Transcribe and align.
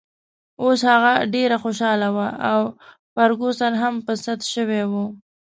اوس 0.63 0.79
هغه 0.91 1.11
ډېره 1.33 1.57
خوشحاله 1.63 2.07
وه 2.15 2.27
او 2.51 2.59
فرګوسن 3.13 3.73
هم 3.81 3.95
په 4.05 4.13
سد 4.23 4.39
شوې 4.53 4.83
وه. 4.91 5.03